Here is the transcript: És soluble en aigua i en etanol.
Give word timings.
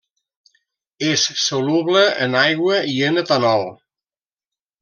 És 1.09 1.25
soluble 1.43 2.03
en 2.27 2.39
aigua 2.43 2.81
i 2.97 2.99
en 3.11 3.25
etanol. 3.27 3.71